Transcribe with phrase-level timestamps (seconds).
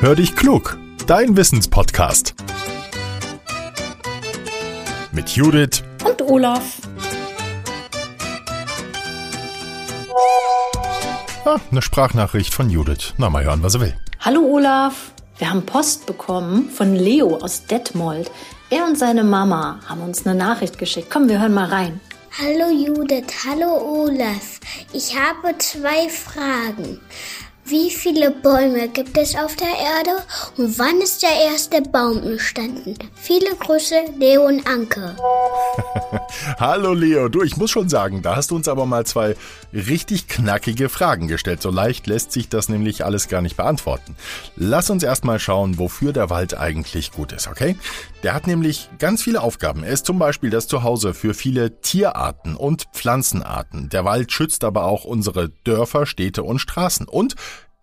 [0.00, 2.36] Hör dich klug, dein Wissenspodcast.
[5.10, 6.76] Mit Judith und Olaf.
[11.44, 13.14] Ah, eine Sprachnachricht von Judith.
[13.16, 13.96] Na, mal hören, was er will.
[14.20, 15.10] Hallo Olaf.
[15.38, 18.30] Wir haben Post bekommen von Leo aus Detmold.
[18.70, 21.10] Er und seine Mama haben uns eine Nachricht geschickt.
[21.10, 22.00] Komm, wir hören mal rein.
[22.40, 24.60] Hallo Judith, hallo Olaf.
[24.92, 27.00] Ich habe zwei Fragen.
[27.70, 30.22] Wie viele Bäume gibt es auf der Erde
[30.56, 32.94] und wann ist der erste Baum entstanden?
[33.14, 35.14] Viele Grüße, Leo und Anke.
[36.58, 39.36] Hallo Leo, du, ich muss schon sagen, da hast du uns aber mal zwei
[39.74, 41.60] richtig knackige Fragen gestellt.
[41.60, 44.16] So leicht lässt sich das nämlich alles gar nicht beantworten.
[44.56, 47.76] Lass uns erstmal schauen, wofür der Wald eigentlich gut ist, okay?
[48.22, 49.84] Der hat nämlich ganz viele Aufgaben.
[49.84, 53.90] Er ist zum Beispiel das Zuhause für viele Tierarten und Pflanzenarten.
[53.90, 57.06] Der Wald schützt aber auch unsere Dörfer, Städte und Straßen.
[57.06, 57.36] Und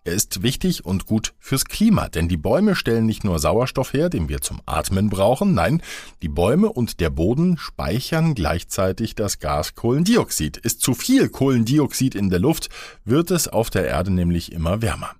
[0.06, 4.08] er ist wichtig und gut fürs Klima, denn die Bäume stellen nicht nur Sauerstoff her,
[4.08, 5.82] den wir zum Atmen brauchen, nein,
[6.22, 10.58] die Bäume und der Boden speichern gleichzeitig das Gas Kohlendioxid.
[10.58, 12.68] Ist zu viel Kohlendioxid in der Luft,
[13.04, 15.10] wird es auf der Erde nämlich immer wärmer.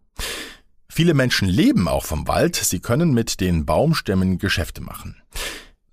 [0.88, 5.16] Viele Menschen leben auch vom Wald, sie können mit den Baumstämmen Geschäfte machen.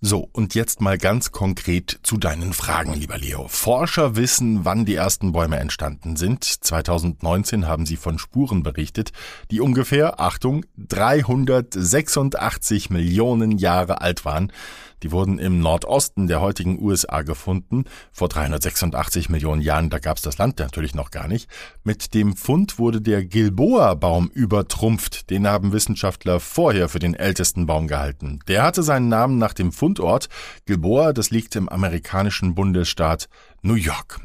[0.06, 3.48] So, und jetzt mal ganz konkret zu deinen Fragen, lieber Leo.
[3.48, 6.44] Forscher wissen, wann die ersten Bäume entstanden sind.
[6.44, 9.14] 2019 haben sie von Spuren berichtet,
[9.50, 14.52] die ungefähr, Achtung, 386 Millionen Jahre alt waren.
[15.04, 17.84] Die wurden im Nordosten der heutigen USA gefunden.
[18.14, 21.50] Vor 386 Millionen Jahren, da gab es das Land natürlich noch gar nicht.
[21.84, 25.30] Mit dem Fund wurde der Gilboa-Baum übertrumpft.
[25.30, 28.40] Den haben Wissenschaftler vorher für den ältesten Baum gehalten.
[28.48, 30.28] Der hatte seinen Namen nach dem Fundort.
[30.66, 33.30] Gilboa, das liegt im amerikanischen Bundesstaat
[33.62, 34.22] New York.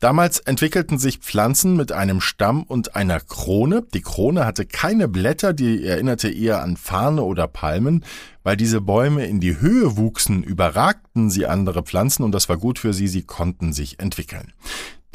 [0.00, 3.86] Damals entwickelten sich Pflanzen mit einem Stamm und einer Krone.
[3.94, 8.04] Die Krone hatte keine Blätter, die erinnerte eher an Farne oder Palmen.
[8.42, 12.78] Weil diese Bäume in die Höhe wuchsen, überragten sie andere Pflanzen und das war gut
[12.78, 14.52] für sie, sie konnten sich entwickeln.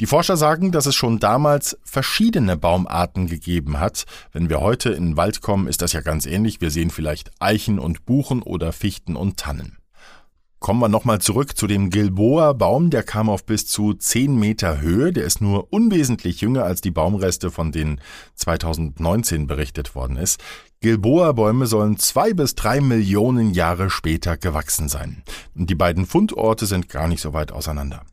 [0.00, 4.04] Die Forscher sagen, dass es schon damals verschiedene Baumarten gegeben hat.
[4.30, 6.60] Wenn wir heute in den Wald kommen, ist das ja ganz ähnlich.
[6.60, 9.78] Wir sehen vielleicht Eichen und Buchen oder Fichten und Tannen.
[10.60, 12.90] Kommen wir nochmal zurück zu dem Gilboa-Baum.
[12.90, 15.12] Der kam auf bis zu 10 Meter Höhe.
[15.12, 18.00] Der ist nur unwesentlich jünger als die Baumreste, von denen
[18.34, 20.40] 2019 berichtet worden ist.
[20.80, 25.24] Gilboa-Bäume sollen zwei bis drei Millionen Jahre später gewachsen sein.
[25.54, 28.04] Die beiden Fundorte sind gar nicht so weit auseinander.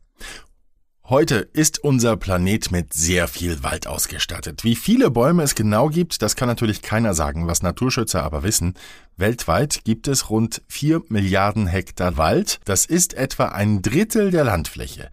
[1.08, 4.64] Heute ist unser Planet mit sehr viel Wald ausgestattet.
[4.64, 8.74] Wie viele Bäume es genau gibt, das kann natürlich keiner sagen, was Naturschützer aber wissen.
[9.16, 12.58] Weltweit gibt es rund vier Milliarden Hektar Wald.
[12.64, 15.08] Das ist etwa ein Drittel der Landfläche.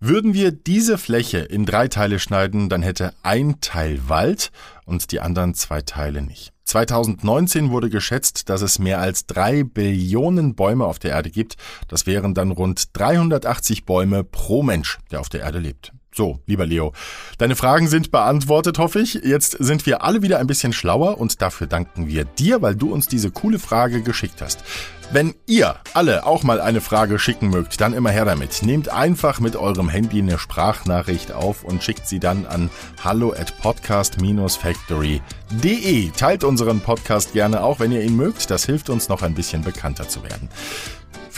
[0.00, 4.50] Würden wir diese Fläche in drei Teile schneiden, dann hätte ein Teil Wald
[4.86, 6.52] und die anderen zwei Teile nicht.
[6.68, 11.56] 2019 wurde geschätzt, dass es mehr als drei Billionen Bäume auf der Erde gibt.
[11.88, 15.92] Das wären dann rund 380 Bäume pro Mensch, der auf der Erde lebt.
[16.18, 16.92] So, lieber Leo,
[17.38, 19.20] deine Fragen sind beantwortet, hoffe ich.
[19.22, 22.92] Jetzt sind wir alle wieder ein bisschen schlauer und dafür danken wir dir, weil du
[22.92, 24.64] uns diese coole Frage geschickt hast.
[25.12, 28.64] Wenn ihr alle auch mal eine Frage schicken mögt, dann immer her damit.
[28.64, 32.68] Nehmt einfach mit eurem Handy eine Sprachnachricht auf und schickt sie dann an
[33.04, 36.10] hallo at podcast-factory.de.
[36.10, 38.50] Teilt unseren Podcast gerne auch, wenn ihr ihn mögt.
[38.50, 40.48] Das hilft uns noch ein bisschen bekannter zu werden.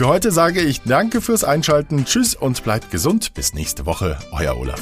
[0.00, 3.34] Für heute sage ich danke fürs Einschalten, tschüss und bleibt gesund.
[3.34, 4.80] Bis nächste Woche, euer Olaf.